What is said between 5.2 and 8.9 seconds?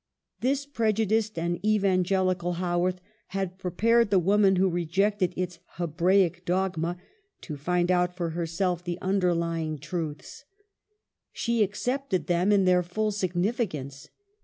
its Hebraic dogma, to find out for herself